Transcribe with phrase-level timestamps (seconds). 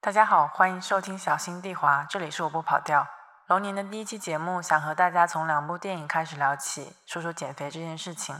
[0.00, 3.04] 大家好，欢迎收听小心地滑，这里是我不跑调。
[3.48, 8.36] 龙年的第一期节目，想和大家从两部电影开始聊起，说说减肥这件事情。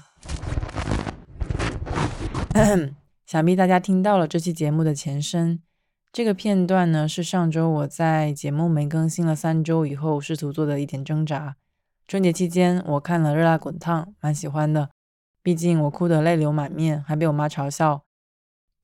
[3.26, 5.60] 想必大家听到了这期节目的前身。
[6.12, 11.56] 这个片段呢，是上周我在节目没更新了三周以后，试图做的一点挣扎。
[12.06, 14.90] 春节期间，我看了《热辣滚烫》，蛮喜欢的。
[15.43, 18.02] 毕竟我哭得泪流满面，还被我妈嘲笑。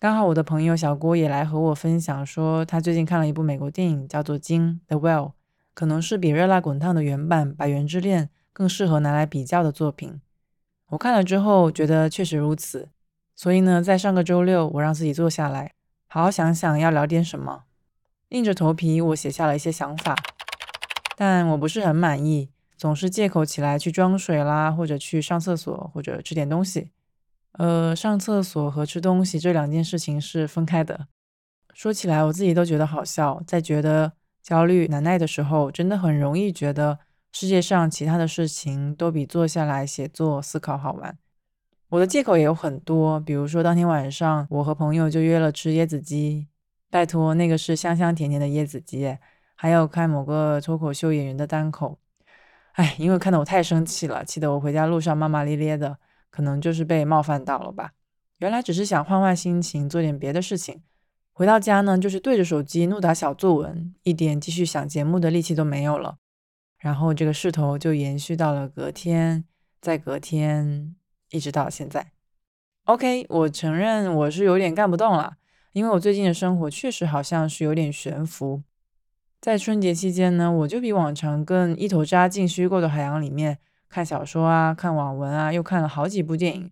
[0.05, 5.33] 刚好我的朋友小郭也来和我分享，说他最近看了一部美国电影，叫做《金》（The Well
[5.73, 10.21] 可能是比《热辣滚烫》的原版《百元之恋》更适合拿来比较的作品。
[10.89, 12.91] 我看了之后觉得确实如此，
[13.35, 15.73] 所以呢，在上个周六，我让自己坐下来，
[16.07, 17.63] 好好想想要聊点什么。
[18.29, 20.15] 硬着头皮，我写下了一些想法，
[21.17, 22.51] 但我不是很满意。
[22.77, 26.91] 总是借口起来去装水啦，或者去上厕所，或者吃点东西。
[27.59, 31.07] 呃，上厕所和吃东西这两件事情是分开的。
[31.73, 33.43] 说起来，我自己都觉得好笑。
[33.47, 36.99] 在觉得焦虑难耐的时候，真的很容易觉得
[37.33, 41.17] 世界上其他的事情都比坐下来写作思考好玩。
[41.91, 46.49] 我的借口也有很多，比如说当天晚上我和朋友就约了吃椰子鸡，
[46.91, 49.17] 拜托，那个是香香甜甜的椰子鸡，
[49.55, 51.99] 还有看某个脱口秀演员的单口。
[52.73, 55.97] 哎，因为看得我太生气了，气得我回家路上骂骂咧咧的，
[56.35, 57.93] 可能就是被冒犯到了吧。
[58.39, 60.83] 原来只是想换换心情，做点别的事情。
[61.33, 66.17] 回到家呢，就是对着手机怒打小作文，一点继续想节目的力气都没有了。
[66.77, 69.45] 然后这个势头就延续到了隔天，
[69.81, 70.97] 再隔天，
[71.31, 72.11] 一直到现在。
[72.87, 75.37] OK，我承认我是有点干不动了，
[75.73, 78.65] 因为我最近的生活确实好像是有点悬浮。
[79.41, 83.59] 在春节期间呢，我就比往常更一头扎进虚构的海洋里面，
[83.95, 86.69] 看小说啊，看网文啊，又看了好几部电影，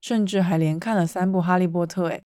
[0.00, 2.06] 甚至还连看了三部《哈利波特》。
[2.08, 2.20] 诶，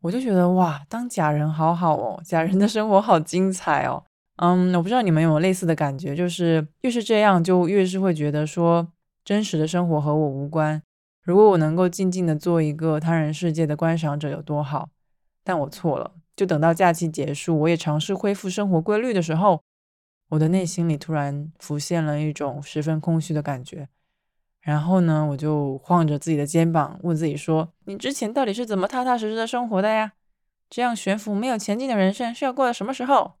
[0.00, 4.02] 我就觉得哇，当假人好好哦，假人的生活好精彩哦。
[4.36, 8.88] 嗯，我不知道你们有没有类似的感觉，就是越是这样，就越是会觉得说
[9.22, 10.82] 真实的生活和我无关。
[11.20, 14.88] 如果我能够静静的做一个他人世界的观赏者，有多好？
[15.44, 16.12] 但我错了。
[16.34, 19.60] 就等到假期结束，我也尝试恢复生活规律的时候，
[20.28, 23.88] 我的内心里突然浮现了一种十分空虚的感觉。
[24.60, 30.12] 然后呢，我就晃着自己的肩膀，问自己说：“你之前到底是怎么踏踏实实的生活的呀？
[30.68, 33.34] 这样悬浮没有前进的人生是要过到什么时候？”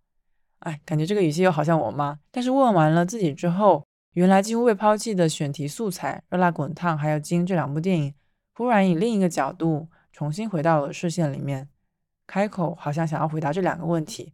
[0.60, 2.18] 哎，感觉这个语气又好像我妈。
[2.30, 8.14] 但是问完了自己之后，原来几乎被抛弃的选题素材《热辣滚烫》还有《金》这两部电影，
[8.54, 11.68] 忽然以另一个角度重新回到了视线里面。
[12.26, 14.32] 开口好像想要回答这两个问题，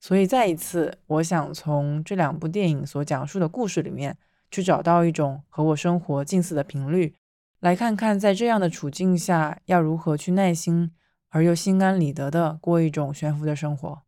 [0.00, 4.16] 所以再一次，我想从这两部电影所讲述的故事里面
[4.50, 7.14] 去找到一种和我生活近似的频率，
[7.60, 10.90] 来看看在这样的处境下要如何去耐心
[11.28, 14.02] 而又心安理得的过一种悬浮的生活。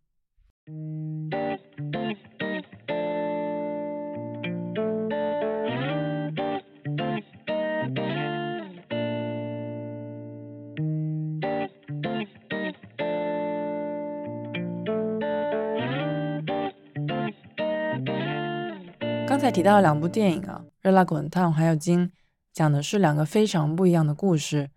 [19.52, 22.08] 提到两部电影啊，《热辣滚烫》还有《金》，
[22.54, 24.70] 讲的是两个非常不一样的故事，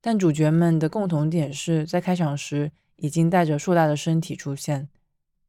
[0.00, 4.84] 但主角们的共同点是在开场时已经带着硕大的身体出现。《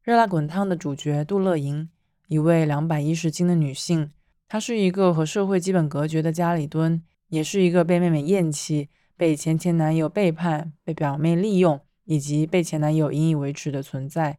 [0.02, 1.88] 热辣滚烫》的主角杜乐莹，
[2.28, 4.10] 一位两百一十斤的女性，
[4.48, 14.36] 她是一个和社会基本隔绝的家里蹲，也是一个被妹妹厌弃、被前前男友背叛、被表妹利用以及被前男友引以为耻的存在。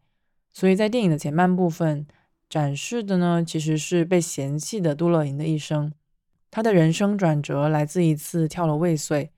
[0.53, 2.05] 所以在电影的前半部分。
[2.55, 5.91] 展示的呢，其实是被嫌弃的杜乐莹的一生。
[6.49, 9.29] 她的人生转折来自一次跳楼未遂，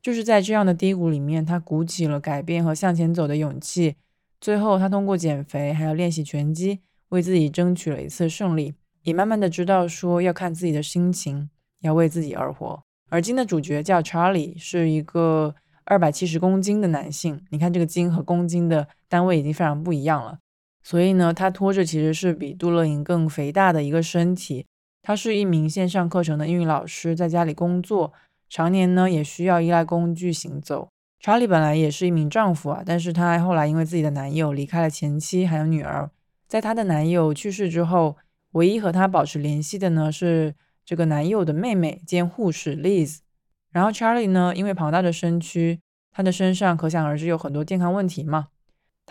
[0.00, 3.96] 就是在这样的低谷里面，她鼓起了改变和向前走的勇气。
[4.40, 11.50] 最后，她通过减肥还有练习拳击，为自己争取了一次胜利，也慢慢的知道说要看自己的心情，
[11.80, 12.80] 要为自己而活。
[13.08, 17.44] 而今的主角叫查理，是一个二百七十公斤的男性。
[17.50, 20.38] 你看这个斤和公斤的单位已经非常不一样了。
[20.82, 24.66] 所以呢，他拖着其实是比杜乐莹更肥大的一个身体。
[25.02, 28.12] 他是一名线上课程的英语老师，在家里工作，
[28.48, 30.88] 常年呢也需要依赖工具行走。
[31.18, 36.10] 查理本来也是一名丈夫啊，但是他后来因为自己的男友离开了前妻还有女儿，
[36.46, 38.16] 在他的男友去世之后，
[38.52, 40.54] 唯一和他保持联系的呢是
[40.84, 43.18] 这个男友的妹妹兼护士 Liz。
[43.70, 45.80] 然后 Charlie 呢，因为庞大的身躯，
[46.10, 48.48] 他的身上可想而知有很多健康问题嘛。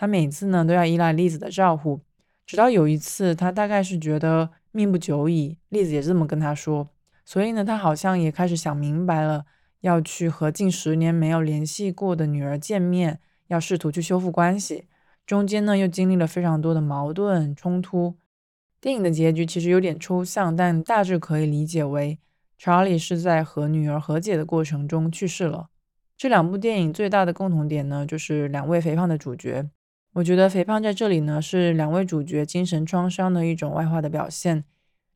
[0.00, 2.00] 他每次呢都要依赖栗子的照顾，
[2.46, 6.88] 直到有一次，他大概是觉得命不久矣，栗子也这么跟他说，
[7.26, 9.44] 所以呢，他好像也开始想明白了，
[9.82, 14.86] 要去和近十年没有联系过的女儿见面，要试图去修复关系。
[15.26, 18.16] 中间呢又经历了非常多的矛盾冲突。
[18.80, 22.18] 电影的结局其实有点抽象，但大致可以理解为
[22.56, 25.68] 查理是在和女儿和解的过程中去世了。
[26.16, 29.68] 这两部电影最大的共同点呢，就是两位肥胖的主角。
[30.14, 34.64] 我觉得肥胖在这里呢，是两位主角精神创伤的一种外化的表现。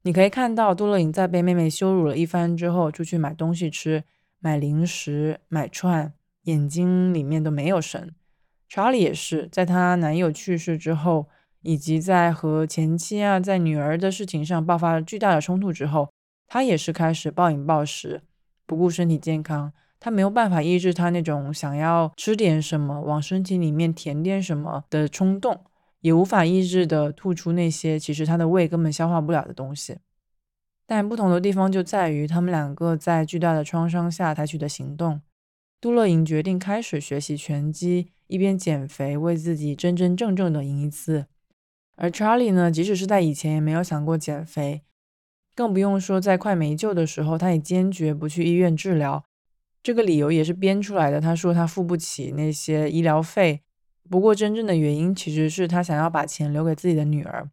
[0.03, 4.05] 你可以看到杜乐颖在被妹妹羞辱了一番之后，出去买东西吃，
[4.41, 6.13] 买零食，买串，
[6.45, 8.15] 眼睛里面都没有神。
[8.69, 11.29] 查理也是，在她男友去世之后。
[11.67, 16.11] 以及在和前妻啊，在女儿的事情上爆发了巨大的冲突之后，
[16.47, 18.21] 他也是开始暴饮暴食，
[18.67, 19.73] 不顾身体健康。
[20.05, 25.65] 他没有办法抑制他那种想要吃点什么，往身体里面填点什么的冲动，
[26.03, 29.97] 也无法抑制的吐出那些其实他的胃根本消化不了的东西。
[30.87, 35.23] 但不同的地方就在于，他们两个在巨大的创伤下采取的行动。
[35.81, 41.25] 杜乐莹决定开始学习拳击，一边减肥，为自己真真正正的赢一次。
[41.97, 44.83] 而查理呢，即使是在以前也没有想过减肥，
[45.55, 49.25] 更不用说在快没救的时候，他也坚决不去医院治疗。
[49.85, 51.21] 这个理由也是编出来的。
[51.21, 53.61] 他说他付不起那些医疗费。
[54.11, 57.49] 不过真正的原因其实是他想要把钱留给自己的女儿。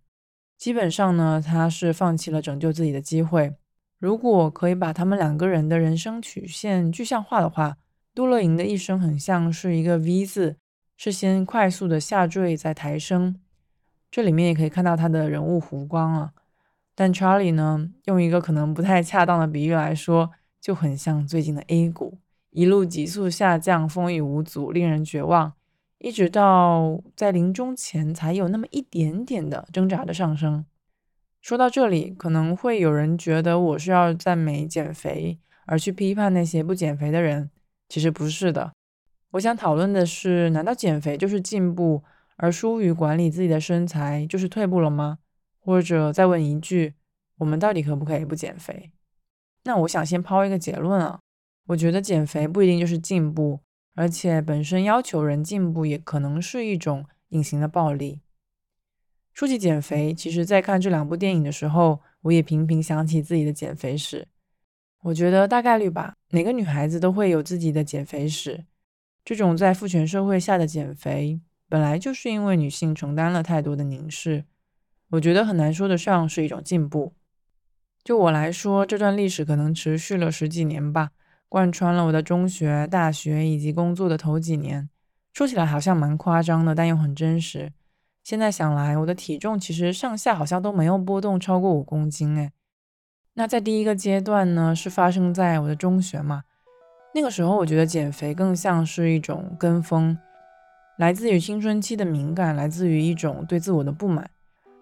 [0.57, 3.53] 基本上呢，他是放弃了拯救自己的机会。
[3.99, 7.77] 如果可以把他们两个人的人生曲线具象化的话，
[8.15, 10.57] 杜乐莹的一生很像是一个 V 字，
[10.97, 13.39] 是先快速的下坠再抬升。
[14.09, 16.31] 这里面也可以看到他的人物弧光啊，
[16.93, 22.17] 但 Charlie 呢，用一个可能不太恰当的比喻来说，就很像最近的 A 股，
[22.51, 25.53] 一路急速下降，风雨无阻，令人绝望，
[25.97, 30.65] 一直到在临终前才有那么一点点的挣扎的上升。
[31.41, 37.49] 说到这里，可能会有人觉得我是要赞美减肥，而去批判那些不减肥的人，
[37.89, 38.73] 其实不是的。
[39.31, 42.03] 我想讨论的是，难道减肥就是进步？
[42.37, 45.19] 而疏于管理自己的身材，就是退步了吗？
[45.59, 46.95] 或者再问一句，
[47.37, 48.91] 我们到底可不可以不减肥？
[49.63, 51.19] 那我想先抛一个结论啊，
[51.71, 53.61] 我觉得减肥不一定就是进步，
[53.95, 58.19] 而且本身要求人进步也可能是一种隐形的暴力。
[59.33, 64.27] 说起减肥，其实在看这两部电影的时候，我也频频想起自己的减肥史。
[65.03, 68.65] 我觉得大概率吧，每个女孩子都会有自己的减肥史。
[69.23, 71.39] 这种在父权社会下的减肥。
[71.69, 74.43] 本来就是因为女性承担了太多的凝视，
[75.11, 77.13] 我觉得很难说得上是一种进步。
[78.03, 81.11] 就我来说，这段历史可能持续了十几年吧，
[81.51, 84.89] 贯穿了我的中学、大学以及工作的头几年。
[85.33, 87.73] 说起来好像蛮夸张的，但又很真实。
[88.23, 92.53] 现在想来，我的体重其实上下好像都没有波动超过五公斤诶。
[93.33, 96.43] 那在第一个阶段呢，是发生在我的中学嘛？
[97.13, 100.17] 那个时候我觉得减肥更像是一种跟风。
[100.97, 104.29] 来自于青春期的敏感，来自于一种对自我的不满，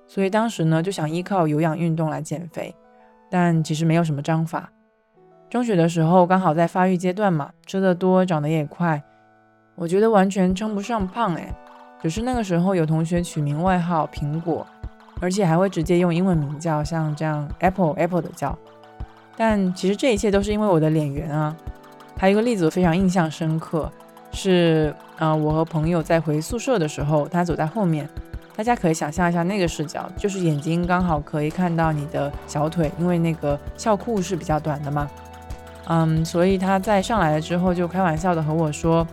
[0.07, 2.75] 所以当时呢就想依靠有氧运动来减肥，
[3.31, 4.71] 但其实没有什么章法。
[5.49, 9.01] 中学的时候刚好在发育阶段嘛，吃的多，长得也快，
[9.75, 11.51] 我觉得完全称不上胖哎，
[12.01, 14.65] 只是那个时候有同学取名外号苹果，
[15.19, 18.55] 而且还会直接用英文名叫，像这样 Apple Apple 的叫。
[19.35, 21.55] 但其实这一切都是因为我的脸圆啊。
[22.17, 23.91] 还有一个例子我非常印象深刻。
[24.31, 28.07] 是，呃，我和朋友在回宿舍的时候，他走在后面，
[28.55, 35.09] 大家可以想象一下那个视角，就是眼睛刚好可以看到你的小腿，因为那个校裤是比较短的嘛，
[35.89, 39.05] 嗯，所以他在上来了之后就开玩笑的和我说，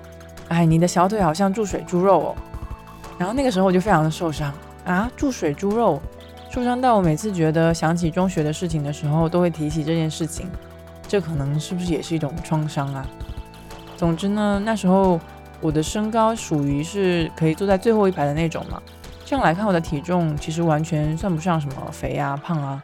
[0.48, 2.36] 哎，你的小腿好像注水猪肉哦，
[3.18, 4.52] 然后那个时候我就非常的受伤
[4.84, 6.00] 啊，注水猪肉，
[6.50, 10.50] 受伤到我每次觉得想起中学的事情的时候，都会提起这件事情，
[11.08, 13.06] 这可能是不是也是一种创伤啊？
[13.96, 15.18] 总之呢，那时候
[15.62, 18.80] 我的身高属于是可以坐在最后一排的那种嘛。
[19.24, 22.80] 这样来看，我的体重其实完全算不上什么肥啊、胖啊。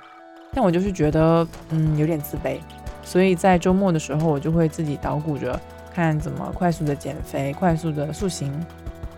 [0.54, 2.58] 但我就是觉得，嗯，有点自卑。
[3.02, 5.60] 所以在周末的时候，我就会自己捣鼓着
[5.94, 8.52] 看怎么快速的减肥、快速的塑形。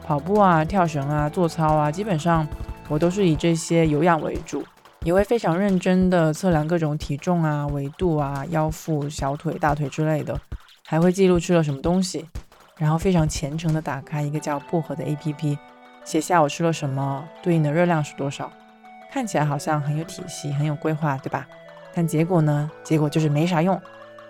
[0.06, 2.46] 跑步啊、跳绳啊、做操啊，基本上
[2.88, 4.62] 我都是以这些有氧为主，
[5.02, 10.38] 也会非常认真的测量各种体重啊、维度啊、腰腹、小腿、大腿之类的。
[10.86, 12.28] 还会记录吃了什么东西，
[12.76, 15.56] 然后非常虔诚地打开一个叫薄荷的 APP，
[16.04, 18.52] 写下我吃了什么，对应的热量是多少。
[19.10, 21.46] 看起来好像很有体系，很有规划，对吧？
[21.94, 22.70] 但结果呢？
[22.82, 23.80] 结果就是没啥用。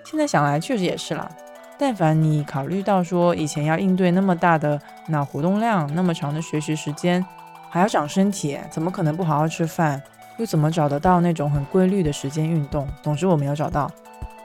[0.04, 1.30] 现在想来确实也是了。
[1.78, 7.24] 但凡你考虑到说以前要应对那么大的脑活动量，那么长的学习时间，
[7.70, 10.00] 还要长身体，怎么可能不好好吃饭？
[10.36, 12.86] 又怎么找得到那种很规律的时间运动？
[13.02, 13.90] 总之我没有找到。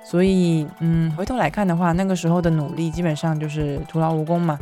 [0.04, 4.58] 所以，嗯，回头来看的话，那个时候的努力基本上就是徒劳无功嘛。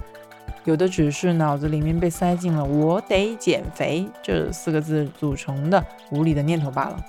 [0.65, 6.99] 有的只是脑子里面被塞进了“我得减肥”这四个字组成的无理的念头罢了。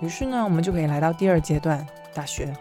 [0.00, 2.52] 于是呢，我们就可以来到第二阶段——大学。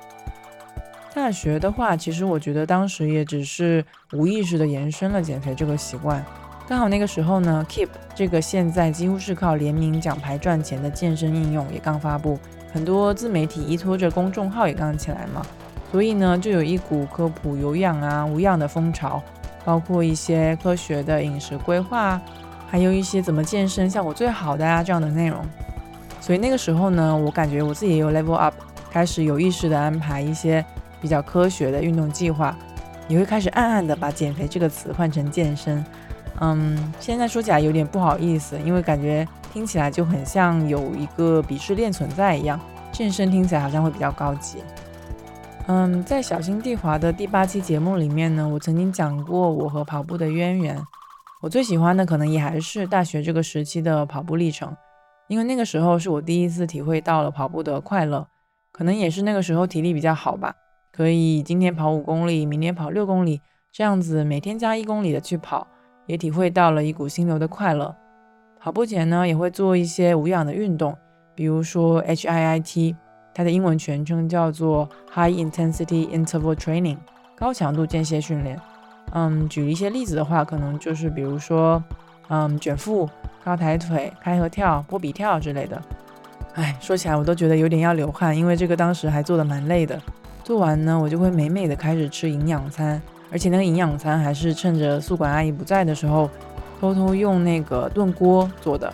[1.14, 6.24] 大学的话，其实我觉得当时也只是无意识的延伸了减肥这个习惯。
[6.68, 12.38] 刚好那个时候呢，Keep 这个现在几乎是靠联名奖牌赚钱的健身应用也刚发布，
[12.72, 15.42] 很多自媒体依托着公众号也刚起来嘛，
[15.92, 19.22] 所以呢，就有一股科普有氧啊、无氧的风潮，
[19.66, 22.22] 包括一些科学的饮食规划，
[22.70, 25.44] 还有一些怎么健身效果最好的啊这样的内容。
[26.30, 28.54] 所以那个时候呢，我感觉我自己也有 level up，
[28.92, 30.64] 开始有意识的安排一些
[31.02, 32.56] 比较科学的运动计划，
[33.08, 35.84] 也会开始暗暗的把减肥这个词换成健身。
[36.40, 42.60] 嗯，现在说起来有点不好意思，因为感觉听起来就很像有一个鄙视链存在一样。
[42.92, 44.60] 健身听起来好像会比较高级。
[45.66, 50.80] 嗯，在小心地滑的第八期节目里面呢，我曾经讲过我和跑步的渊源。
[51.42, 54.72] 我最喜欢的可能也还是大学这个时期的跑步历程，
[55.30, 58.28] 因为那个时候是我第一次体会到了跑步的快乐，
[58.74, 60.54] 可能也是那个时候体力比较好吧，
[60.92, 63.40] 可以今天跑五公里，明天跑六公里，
[63.72, 65.66] 这样子每天加一公里的去跑。
[66.08, 67.96] 也体会到了一股心流的快乐。
[68.60, 70.98] 跑步前呢，也会做一些无氧的运动，
[71.36, 72.96] 比如说 HIIT，
[73.32, 76.98] 它的英文全称叫做 High Intensity Interval Training，
[77.36, 78.60] 高强度间歇训练。
[79.12, 81.84] 嗯，举一些例子的话，可能就是比如说，
[82.30, 83.08] 嗯，卷腹、
[83.44, 85.82] 高抬腿、开合跳、波比跳之类的。
[86.56, 90.00] 哎，说起来我都觉得有点要流汗，因为这个当时还做的蛮累的。
[90.44, 93.02] 做完呢，我就会美美的开始吃营养餐。
[93.32, 96.28] 而且那个营养餐还是趁着宿管阿姨不在的时候，
[96.82, 98.92] 偷偷用那个炖锅做的，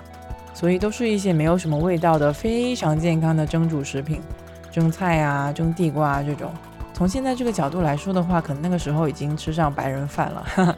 [0.54, 4.22] 所以都是一些没有什么味道的非常健康的蒸煮食品，
[4.70, 6.52] 蒸菜啊、蒸地瓜啊这种。
[6.94, 10.78] 从现在这个角度来说的话，可能那个时候已经吃上白人饭了。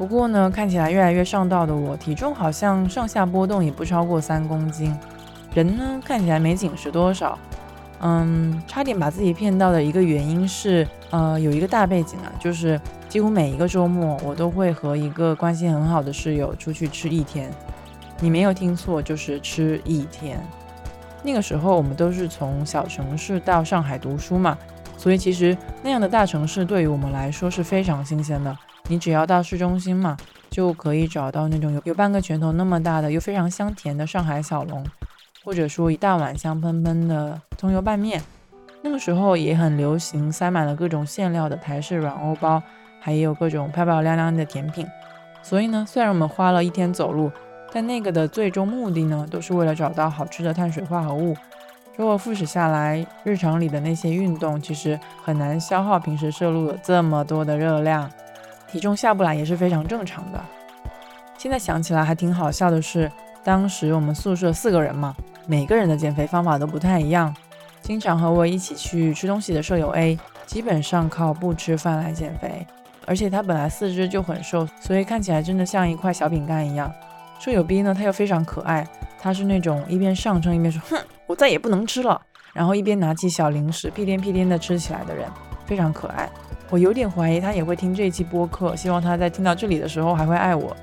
[0.00, 4.96] 不过呢，看起来越来越上道的我，体重好像上下波动也不超过三公斤，
[5.52, 7.38] 人呢看起来没紧实多少。
[8.00, 12.80] 嗯，差点把自己骗到的一个原因是，呃，有一个大背景啊，就是
[13.10, 17.50] 几乎每一个周末我都会和一个关系很好的室友出去吃一天。
[18.20, 20.40] 你没有听错，就是吃一天。
[21.22, 24.56] 那个时候我们都是从小城市到上海读书嘛，
[24.96, 28.56] 所以其实那样的大城市对于我们来说是非常新鲜的。
[28.90, 30.16] 你只要到市中心嘛，
[30.50, 34.84] 就可以找到那种有有半个拳头那么大的又非常香甜的上海小笼。
[35.42, 38.20] 或者说一大碗香喷喷的葱油拌面，
[38.82, 42.62] 那个时候也很流行塞满了各种馅料的台式软欧包，
[43.00, 44.86] 还有各种漂漂亮亮的甜品。
[45.42, 47.32] 所以呢，虽然我们花了一天走路，
[47.72, 51.34] 但那个的最终目的呢，都是为了找到好吃的碳水化合物。
[51.96, 58.10] 如果复始下来，日常里的那些运动其实很难消耗平时摄入的这么多的热量，
[58.70, 60.40] 体重下不来也是非常正常的。
[61.36, 63.10] 现在想起来还挺好笑的是，
[63.42, 65.14] 当时我们宿舍四个人嘛。
[65.46, 67.34] 每个人的减肥方法都不太一样。
[67.82, 72.64] 经常和我一起去吃东西的舍友 A，基本上靠不吃饭来减肥，
[73.06, 76.92] 而且他本来四肢就很瘦，所以看起来真的像一块小饼干一样。
[77.40, 78.86] 舍友 B 呢，他又非常可爱，
[79.18, 82.20] 他是那种一边上称一边说“哼，我再也不能吃了”，
[82.52, 85.26] 然后一边拿起小零食屁颠屁颠的吃起来的人，
[85.64, 86.28] 非常可爱。
[86.70, 90.74] 我有点怀疑他也会听这一期播客，希望他在听到这里的时候还会爱我。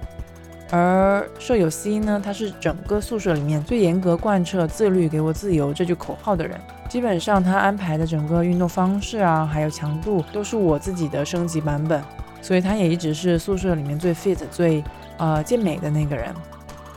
[0.70, 6.60] 而舍友 C 呢，他是整个宿舍里面最严格贯彻“自律给我自由”这句口号的人。
[6.89, 12.03] 基本上他安排的整个运动方式啊，还有强度，都是我自己的升级版本。
[12.41, 14.84] 所以他也一直是宿舍里面最 fit、最
[15.17, 16.34] 呃健美的那个人。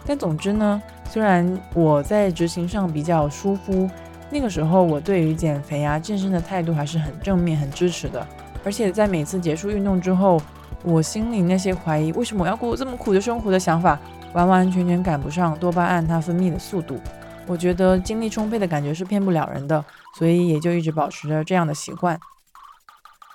[0.05, 3.89] 但总之呢，虽然我在执行上比较疏忽，
[4.31, 8.27] 那个时候我对于减肥啊、健身的态度还是很正面、很支持的。
[8.64, 10.40] 而且在每次结束运动之后，
[10.83, 13.99] 我心里那些怀疑为什么我要过这么苦的生活的想法，
[14.33, 16.99] 完完全全赶不上多巴胺它分泌的速度。
[17.47, 19.85] 我觉得精力充沛的感觉是骗不了人的，
[20.19, 22.19] 所以也就一直保持着这样的习惯。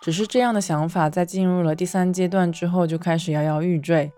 [0.01, 4.11] 只是这样的想法在进入了第三阶段之后就开始摇摇欲坠。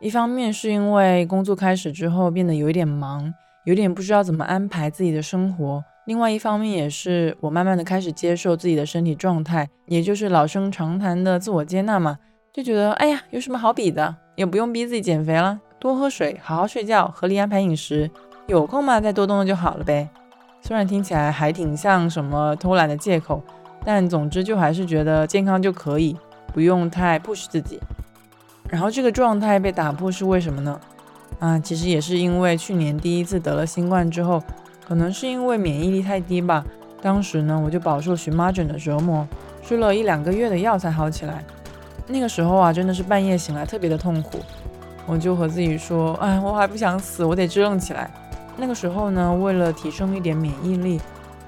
[0.00, 3.32] 一方面是因为工作开始之后变得有一点忙，
[3.64, 12.16] 有点不知道怎么安排自己的生活；另外一方面也是我慢慢的开始接受自己的身体状态，也就是老生常谈的自我接纳嘛。
[12.52, 14.14] 就觉得哎呀，有什么好比的？
[14.36, 18.08] 也不用逼自己减肥了，多喝水，好好睡觉，合理安排饮食，
[18.46, 20.08] 有空嘛再多动动就好了呗。
[20.62, 23.42] 虽然听起来还挺像什么偷懒的借口，
[23.84, 26.16] 但总之就还是觉得健康就可以，
[26.54, 27.80] 不用太 push 自己。
[28.68, 30.80] 然后这个状态被打破是为什么呢？
[31.40, 34.40] 啊，其实也是因为去年第一次得了新冠之后，
[34.86, 36.64] 可能是因为免疫力太低吧。
[37.02, 39.26] 当时呢，我就饱受荨麻疹的折磨，
[39.62, 41.44] 吃了一两个月的药才好起来。
[42.06, 44.38] 那个时候啊，真的是半夜醒来特别的痛苦，
[45.06, 48.10] 我就和自己说，哎，我还不想死，我得支棱起来。
[48.56, 51.00] 那个时候呢，为了提升一点免疫力，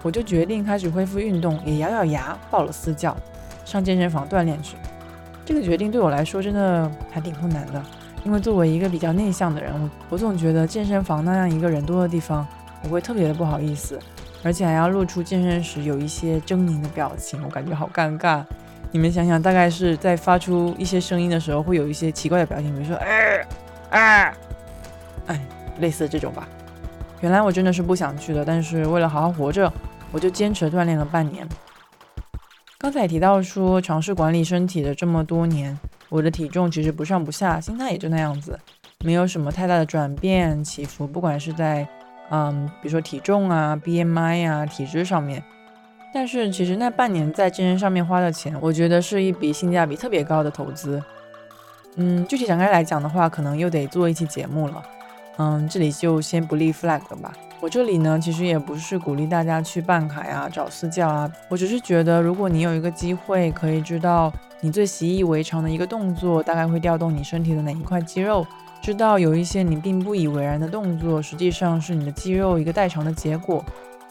[0.02, 3.16] 我就决定开始恢复运动，也咬咬牙报了私教，
[3.64, 4.76] 上健身房锻炼去。
[5.44, 7.82] 这个决定对我来说真的还挺困难的，
[8.24, 9.72] 因为作为一个比较内向的人，
[10.10, 12.46] 我总觉得健身房那样一个人多的地方，
[12.84, 13.98] 我会特别的不好意思，
[14.42, 18.44] 而且还要露出健身时有一些狰狞的表情，我感觉好尴尬。
[18.90, 23.46] 你们想想，大概是在发出一些声音的时候，会有一些奇怪的表情，比如说，哎，
[23.90, 24.34] 哎，
[25.26, 25.40] 哎，
[25.80, 26.48] 类似这种吧。
[27.20, 29.70] 原来我真的是不想去的，但是为了好好活着，
[30.10, 31.46] 我就坚持锻炼了半年。
[32.78, 38.58] 刚才提到说，尝试管理身体的这么多年，我的体重其实不上不下，心态也就那样子，
[39.04, 41.86] 没有什么太大的转变起伏，不管是在，
[42.30, 45.42] 嗯，比如说体重啊、BMI 啊、体质上面。
[46.12, 51.02] 但是其实那半年在健身上面花的钱，我觉得是一笔性价比特别高的投资。
[51.96, 54.82] 嗯，具体展开来讲的话，可能又得做一期节目了。
[55.36, 57.32] 嗯，这里就先不立 flag 吧。
[57.60, 61.30] 我这里呢，其实也不是鼓励大家去办卡呀、找私教啊。
[61.48, 68.46] 我只是觉得，如果你有一个机会，可以知道你最习以为常的一个动作，大概会调动你身体的哪一块肌肉，
[68.82, 73.64] 知道有一些你并不以为然的动作，实际上是你的肌肉一个代偿的结果。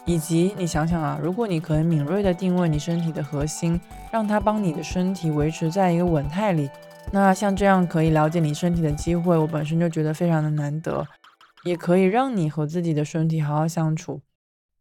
[0.04, 3.78] 以及你想想啊，如果你可以敏锐地定位你身体的核心，
[4.10, 6.70] 让它帮你的身体维持在一个稳态里，
[7.12, 11.06] 那像这样可以了解你身体的机会，我本身就觉得非常的难得，
[11.64, 14.22] 也可以让你和自己的身体好好相处。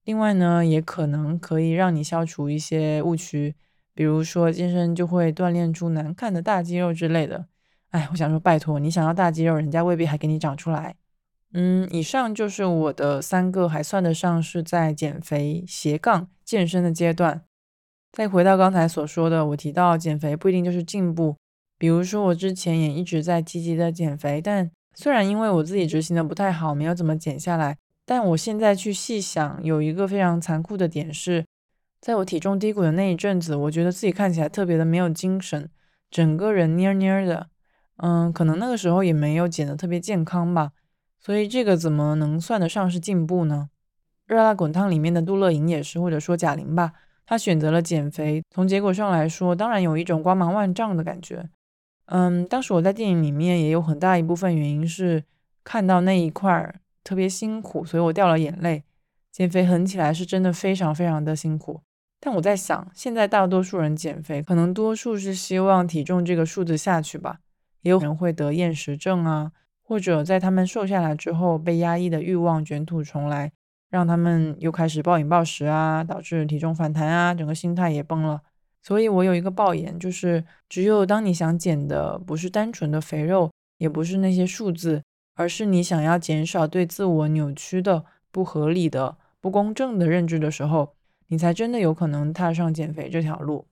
[0.06, 3.53] 另外呢，也可能可以让你消除一些误区，
[3.94, 7.48] 比如说健身就会锻炼出难看的大肌肉之类的。
[7.91, 10.96] 哎，我想说，拜托，你想要大肌肉，人家未必还给你长出来。
[11.53, 17.41] 嗯，以上就是我的三个还算得上是在减肥斜杠健身的阶段。
[18.12, 21.36] 再回到刚才所说的，我提到减肥不一定就是进步。
[21.77, 31.46] 比如说，我之前也一直在积极的减肥，但虽然因为我自己执行的不太好，没有怎么减下来，但我现在去细想，有一个非常残酷的点是，
[32.01, 35.70] 在我体重低谷的那一阵子，我觉得自己看起来特别的没有精神，
[36.09, 37.48] 整个人蔫蔫的。
[37.98, 40.72] 嗯，可能那个时候也没有减的特别健康吧。
[41.20, 43.70] 所以这个怎么能算得上是进步呢？
[44.25, 46.94] 热辣滚烫里面的杜乐莹也是，或者说贾玲吧，
[47.25, 48.44] 她选择了减肥。
[48.50, 51.50] 从结果上来说，当然有一种光芒万丈的感觉。
[52.05, 55.24] 嗯，当时我在电影里面也有很大一部分原因是
[55.64, 58.83] 看到那一块儿特别辛苦，所以我掉了眼泪。
[59.31, 61.81] 减肥狠起来是真的非常非常的辛苦。
[62.20, 67.40] 但我在想，现在大多数人减肥，可能多数是希望体重这个数字下去吧，
[67.87, 69.53] 也有人会得厌食症啊。
[69.81, 73.53] 或者在他们瘦下来之后，被压抑的欲望卷土重来，
[73.89, 78.41] 让他们又开始暴饮暴食啊，导致体重反弹啊，整个心态也崩了。
[78.83, 85.01] 所以我有一个抱言，就是只有当你想减的不是单纯的肥肉，也不是那些数字，
[85.35, 90.93] 而是你想要减少对自我扭曲的、不合理的、不公正的认知的时候，
[91.27, 93.65] 你才真的有可能踏上减肥这条路。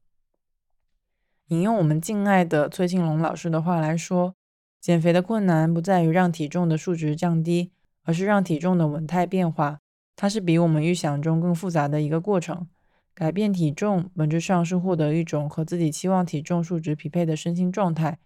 [1.50, 4.36] 引用我们敬爱的崔庆龙老师的话来说。
[4.82, 7.72] 减肥的困难不在于让体重的数值降低，
[8.04, 9.80] 而是让体重的稳态变化。
[10.16, 12.68] 它是比我们预想中更复杂的一个过程。
[13.16, 18.20] 改变体重本质上是获得一种和自己期望体重数值匹配的身心状态，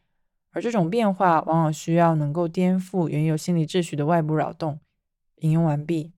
[0.52, 4.80] 而这种变化往往需要能够颠覆原有心理秩序的外部扰动。
[5.38, 6.12] 引用完毕。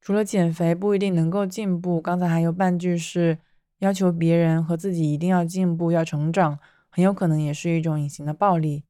[0.00, 3.38] 除了减肥不一定能够进步，刚才还有半句是
[3.80, 6.58] 要求别人和自己一定要进步、要成长，
[6.88, 8.84] 很有可能也是一种隐形的暴力。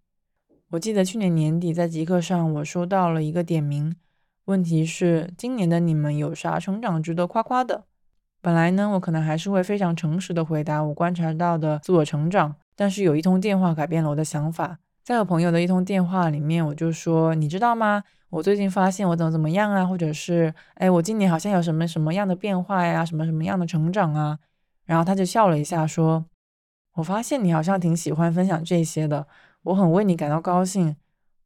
[0.70, 3.96] 我记得去年年底在极客上，我收到了一个点名，
[4.44, 7.84] 问题是今年的你们有啥成长值得夸夸的？
[8.40, 14.78] 本来呢，我可能还是会非常诚实的回答我观察到的自我成长，但是有一通电话改变了我的想法。
[15.02, 18.04] 在我朋友的一通电话里面，我就说，你知道吗？
[18.30, 24.38] 我最近发现我怎么怎么样啊，或者是，哎，我今年好像有什么什么样的变化呀，什么什么样的成长啊？
[24.86, 26.24] 然后他就笑了一下，说，
[26.94, 29.26] 我发现你好像挺喜欢分享这些的。
[29.64, 30.96] 我很为你感到高兴，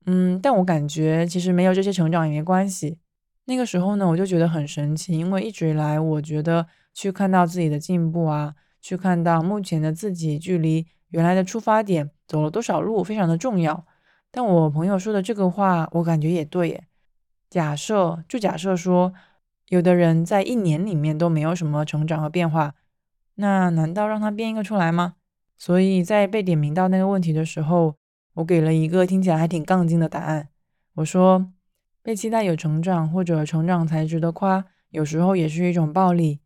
[0.07, 2.99] 嗯，但我感觉其实没有这些成长也没关系。
[3.47, 13.87] 那个时候呢，我就觉得很神奇，因为一直以来，我觉得去看到自己的进步啊，去看到目前的自己距离原来的出发点走了多少路，非常的重要。
[14.31, 16.85] 但我朋友说的这个话，我感觉也对耶。
[17.49, 19.13] 假设就假设说，
[19.71, 22.75] 有的人在一年里面都没有什么成长和变化，
[23.41, 25.17] 那难道让他编一个出来吗？
[25.59, 27.97] 所以在被点名到那个问题的时候。
[28.35, 30.49] 我给了一个听起来还挺杠精的答案。
[30.95, 31.51] 我说，
[32.01, 36.41] 被期待有成长，或者成长才值得夸，有时候也是一种暴力。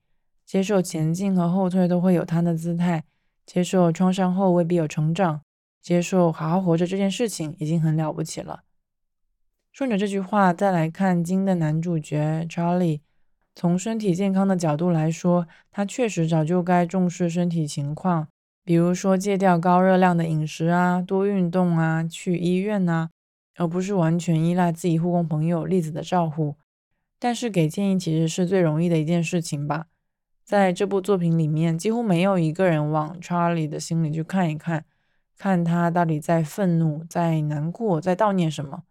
[0.46, 3.04] 接受前进和后退都会有它的姿态，
[3.44, 5.42] 接受创伤后未必有成长，
[5.82, 8.62] 接受好好活着这件事情已经很了不起了。
[9.70, 13.00] 顺着这句话再来看金的男主角 Charlie，
[13.54, 18.28] 从身体健康的角度来说，他确实早就该重视身体情况，
[18.64, 23.10] 比如说戒掉高热量的饮食啊，多运动啊，去医院啊，
[23.56, 26.56] 而不是完全依赖自己护工朋友栗子的照顾。
[27.18, 29.86] 但是给建议其实是最容易的一件事情吧。
[30.42, 34.84] 在这部作品里面，几乎没有一个人往 Charlie 的心里去看一看。
[35.36, 38.84] 看他到底在愤怒、在难过、在悼念什么？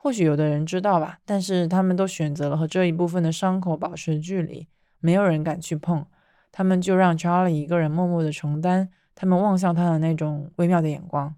[0.00, 4.68] 或许有的人知道吧，但是他们都选择了和这一部分的伤口保持距离，
[5.00, 6.06] 没有人敢去碰。
[6.50, 11.34] 他们就让 Charlie 一个人默默的承担，他们望向他的那种微妙的眼光。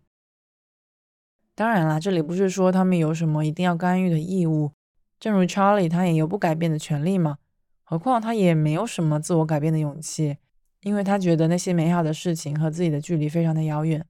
[1.55, 4.73] 当然啦，这里不是说他们有什么一定要干预的义务。
[5.19, 7.39] 正如 Charlie，他也有不改变的权利嘛。
[7.83, 10.37] 何况他也没有什么自我改变的勇气，
[10.83, 14.07] 因为他觉得那些美好的事情和自己的距离非常的遥远。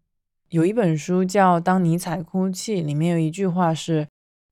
[0.50, 4.06] 有一本书叫《当尼采哭泣》，里面有一句话是：“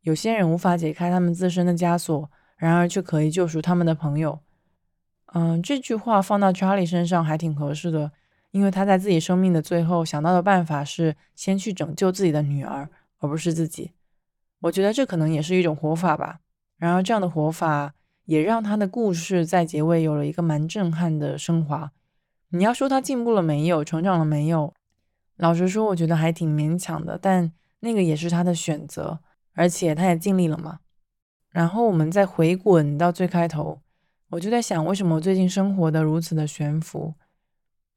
[0.09, 4.41] 有些人无法解开他们自身的枷锁，然而却可以救赎他们的朋友。”
[5.35, 8.11] 嗯，这句话放到 Charlie 身上还挺合适的，
[8.51, 13.91] 因为他在自己生命的最后想到的办法是先去拯救自己的女儿，而不是自己。
[14.61, 16.41] 我觉得这可能也是一种活法吧。
[16.79, 17.93] 然而，这样的活法
[18.25, 21.93] 也让他的故事在结尾有了一个蛮震撼的升华。
[22.49, 24.73] 你要说他进步了没有，成长了没有？
[25.37, 29.21] 老实说，我觉得还挺勉强的，但那个也是他的选择，
[29.59, 30.79] 而且他也尽力了嘛。
[31.51, 33.81] 然后我们再回滚到最开头，
[34.31, 37.15] 我就在想，为什么我最近生活的如此的悬浮？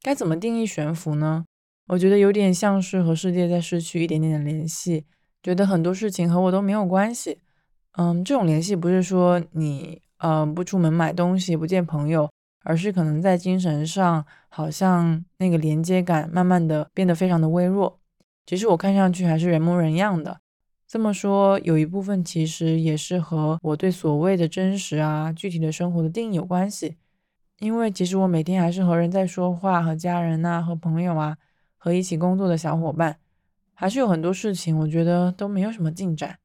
[0.02, 1.44] 该怎么定义悬浮呢？
[1.86, 5.06] 我觉得有点像是和世界在失去一点点的联系，
[5.42, 7.38] 觉得很多事情和我都没有关系。
[7.92, 12.28] 嗯，这种联系不是说你嗯不出门买东西，不见朋友。
[12.64, 17.98] 而是可能在精神上，好像那个连接感慢慢的变得非常的微弱。
[18.46, 20.38] 其实我看上去还是人模人样的。
[20.92, 26.98] 这么说，有一部分其实也是和我对所谓的真实啊、具体的生活的定义有关系。
[27.60, 31.38] 因为其实我每天还是和人在说话，和家人呐，和朋友啊，
[31.78, 33.16] 和一起工作的小伙伴，
[33.72, 36.38] 还是有很多事情，我觉得都没有什么进展。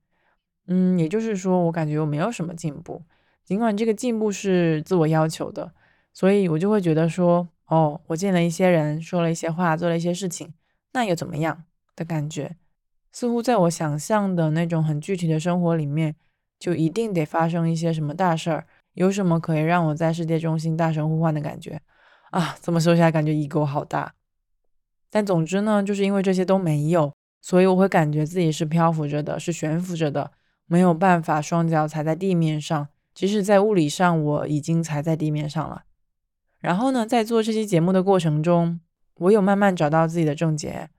[0.67, 3.03] 嗯，也就是说，我感觉我没有什么进步，
[3.43, 5.73] 尽管这个进步是自我要求的。
[6.13, 10.53] 所以我就会觉得说，哦，我见了一些人，说了一些话，做了一些事情，
[10.93, 11.65] 那又怎么样
[11.97, 12.55] 的感觉？
[13.17, 16.15] 似乎在我想象的那种很具体的生活里面，
[16.60, 21.82] 就一定得发生一些什么大事儿，有什么可以让我在世界中心大声呼唤的感觉
[22.30, 22.56] 啊？
[22.62, 24.13] 这么说起来，感觉 ego 好大。
[25.10, 30.30] 但总之呢，就是因为这些都没有，所以我会感觉自己是漂浮着的，是悬浮着的，
[30.67, 32.88] 没有办法双脚踩在地面上。
[33.15, 35.86] 即使在物理上，我已经踩在地面上了。
[36.60, 38.80] 然后呢，在做这期节目的过程中，
[39.15, 40.91] 我有慢慢找到自己的症结。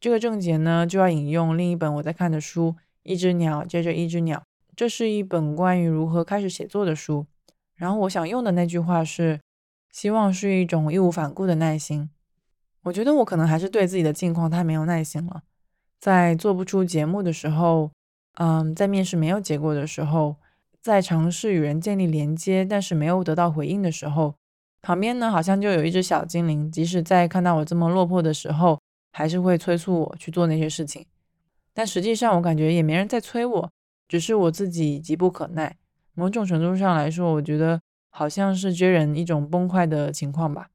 [0.00, 4.38] 这个症结呢，就要引用另一本我在看的书《一只鸟接着一只鸟》，
[4.74, 7.26] 这是一本关于如何开始写作的书。
[7.76, 9.40] 然后我想用的那句话是：
[9.92, 12.08] 希望是一种义无反顾的耐心。
[12.84, 15.42] 我觉得我可能还是对自己的境况太没有耐心了。
[16.00, 17.90] 在做不出节目的时候，
[18.38, 20.36] 嗯，在面试没有结果的时候，
[20.80, 24.34] 在尝试与人建立连接，但是没有得到回应的时候。
[24.80, 28.80] 旁边呢，好像就有一只小精灵，即使在看到我这么落魄的时候，
[29.10, 31.06] 还是会催促我去做那些事情。
[31.72, 33.70] 但实际上，我感觉也没人在催我，
[34.08, 35.76] 只是我自己急不可耐。
[36.14, 40.68] 某种程度上来说，我觉得好像是追人一种崩坏的情况吧。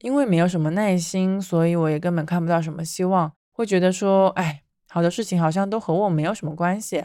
[0.00, 7.04] 因为没有什么耐心，所以我也根本看不到什么希望，会觉得说，哎，好的事情好像都和我没有什么关系。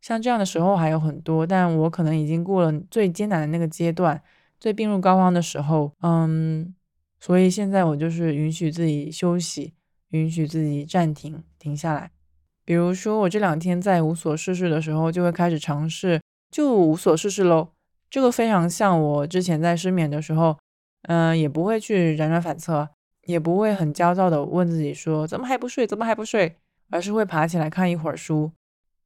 [0.00, 4.20] 像这样的时候还有很多，但我可能已经过了最艰难的那个阶段。
[4.58, 6.74] 最病入膏肓的时候，嗯，
[7.20, 9.74] 所以现在我就是允许自己休息，
[10.10, 12.10] 允许自己暂停，停下来。
[12.64, 17.68] 比如说，我这两天在无所事事的时候，就会开始尝试，就无所事事喽。
[18.10, 20.58] 这个非常像我之前在失眠的时候，
[21.02, 22.88] 嗯，也不会去辗转反侧，
[23.26, 26.56] 也不会很焦躁的问自己说怎么还不睡，怎么还不睡，
[26.90, 28.52] 而是会爬起来看一会儿书，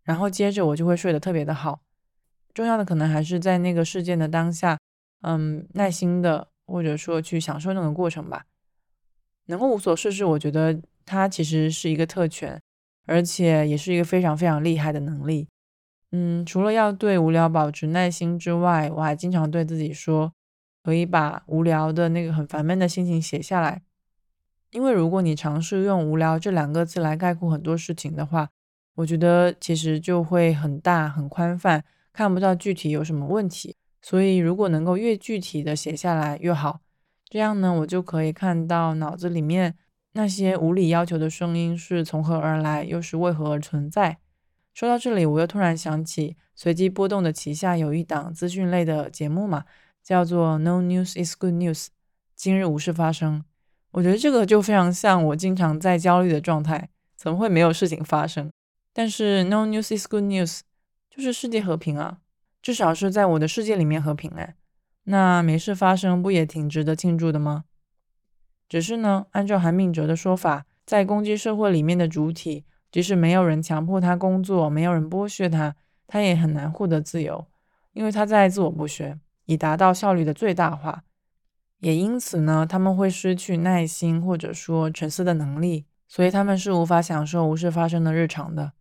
[0.02, 1.80] 然后接着我就会睡得特别的好。
[2.54, 4.78] 重要的可能还是在那个事件的当下。
[5.24, 8.44] 嗯，耐心的，或者说去享受那个过程吧。
[9.46, 12.60] 能够无所事事，我觉得它其实是一个特权，
[13.06, 15.48] 而且也是一个非常非常厉害的能力。
[16.10, 20.32] 嗯，除了要对无聊保持耐心之外，我还经常对自己说，
[20.82, 23.82] 可以把无聊的那个很烦闷的心情写下来。
[24.70, 28.48] 因为如果你尝试用“无聊”这两个字来概括很多事情的话，
[28.96, 33.76] 我觉得其实就会很大很宽泛，看不到具体有什么问题。
[34.00, 36.80] 所以，如果能够越具体的写下来越好，
[37.28, 39.76] 这样呢，我就可以看到脑子里面
[40.12, 44.18] 那些无理要求的声音是从何而来，又是为何而存在？
[44.74, 49.64] 说到这里，我又突然想起随机波动的旗下有一档资讯类的节目嘛，
[50.02, 51.88] 叫做 No News is Good News，
[52.34, 53.44] 今日无事发生。
[53.92, 58.50] 我觉得这个就非常像我经常在焦虑的状态，怎么会没有事情发生？
[58.94, 60.60] 但是 No News is Good News，
[61.10, 62.18] 就是世界和平啊，
[62.62, 64.54] 至少是在我的世界里面和平哎。
[65.04, 67.64] 那没事发生不也挺值得庆祝的吗？
[68.72, 77.46] 只是呢，按照韩敏哲的说法，在攻击社会里面的主体，即使没有人强迫他工作，没有人剥削他，他也很难获得自由，
[77.92, 81.04] 因为他在自我剥削，以达到效率的最大化。
[81.80, 88.72] 也因此呢，他们会失去耐心或者说沉思的能力，所以他们是无法享受无事发生的日常的。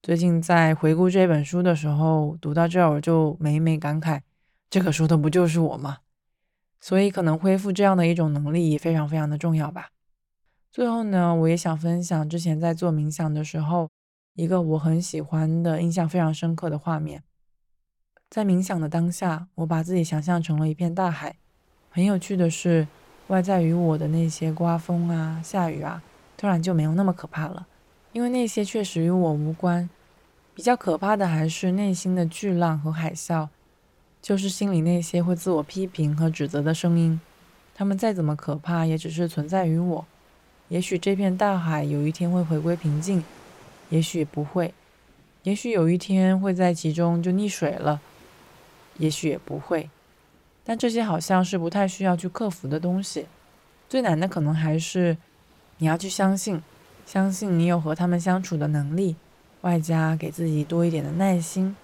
[0.00, 4.22] 最近在回顾这本书的时候，读到这儿我就每每感慨，
[4.70, 5.98] 这个说的不就是我吗？
[6.80, 9.90] 所以，可能恢复这样的一种能力也非常非常的重要吧。
[10.72, 13.90] 最后呢，我也想分享之前在做冥想的时候，
[14.34, 17.22] 一个我很喜欢的、印象非常深刻的画面。
[18.30, 21.36] 在冥想的当下，我把自己想象成了一片大海。
[21.90, 22.86] 很有趣的是，
[23.26, 26.02] 外在于我的那些刮风啊、下雨啊，
[26.36, 27.66] 突然就没有那么可怕了，
[28.12, 29.90] 因为那些确实与我无关。
[30.54, 33.48] 比较可怕的还是内心的巨浪和海啸。
[34.22, 37.20] 就是心里那些会自我批评和指责的声音，
[37.74, 40.06] 他们再怎么可怕，也只是存在于我。
[40.68, 43.24] 也许这片大海有一天会回归平静，
[43.88, 44.72] 也许不会。
[45.42, 48.00] 也许有一天会在其中就溺水了，
[48.98, 49.88] 也许也不会。
[50.62, 53.26] 但这些好像是不太需要去克服的东西。
[53.88, 55.16] 最难的可能还是
[55.78, 56.62] 你要去相信，
[57.06, 59.16] 相信你有和他们相处的能力，
[59.62, 61.74] 外加给自己多一点的耐心，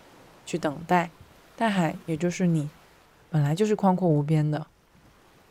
[0.44, 1.10] 去等待。
[1.56, 2.68] 大海，也就是你，
[3.30, 4.66] 本来就是宽阔无边的。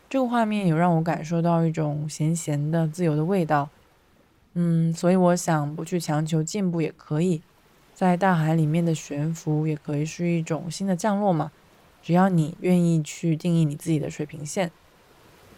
[0.07, 3.69] 这个画面有让我感受到一种咸咸的自由的味道。
[4.53, 7.41] 嗯，所以我想不去强求进步也可以，
[7.95, 11.51] 在大海里面的悬浮也可以是一种新的降落嘛。
[12.03, 14.71] 只要你愿意去定义你自己的水平线。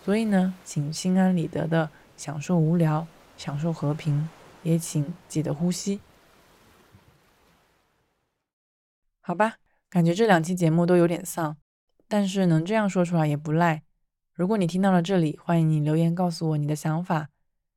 [0.05, 3.05] 所以呢，请心安理得的享受无聊，
[3.35, 4.29] 享受和平，
[4.63, 5.99] 也请记得呼吸。
[9.19, 9.57] 好吧。
[9.97, 11.57] 感觉这两期节目都有点丧，
[12.07, 13.81] 但是能这样说出来也不赖。
[14.31, 17.29] 如果你听到了这里，欢迎你留言告诉我你的想法。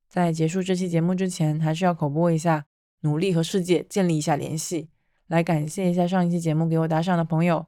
[0.06, 2.66] 在结束这期节目之前，还是要口播一下，
[3.00, 4.90] 努力和世界建立一下联系，
[5.28, 7.66] 来感谢一下上一期节目给我打赏的朋友。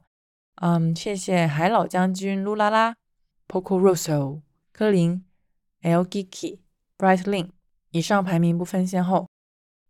[0.61, 2.97] 嗯，谢谢海老将军、噜啦啦、
[3.47, 5.25] Poco Rosso、柯林、
[5.81, 6.59] L Giki、
[6.99, 7.49] Bright Lin。
[7.89, 9.27] 以上排名不分先后。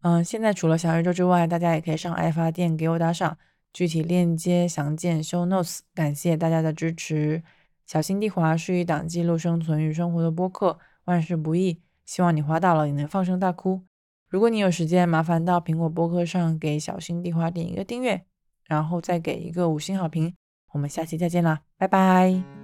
[0.04, 3.38] 嗯，现在除了小宇宙之外，大家也可以上爱发电给我打赏。
[3.74, 5.80] 具体链接详见 show notes。
[5.94, 7.44] 感谢大家的支持。
[7.86, 13.82] 小心地滑是一档记录生存与生活的播客，万事不易，希望你滑倒了也能放声大哭。
[14.30, 18.26] 如果你有时间，麻烦到苹果播客上给小心地滑点一个订阅，
[18.66, 20.34] 然后再给一个五星好评。
[20.72, 22.63] 我们下期再见啦，拜拜。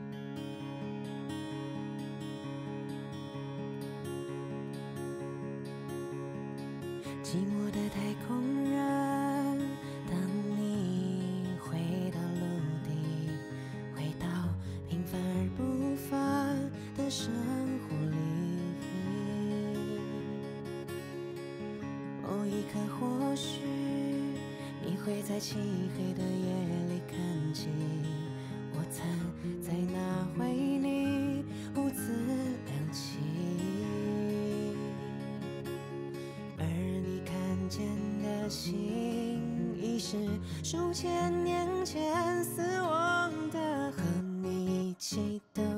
[40.09, 40.17] 是
[40.63, 44.01] 数千年前死亡的，和
[44.41, 45.68] 你一起的。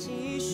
[0.00, 0.49] 继续，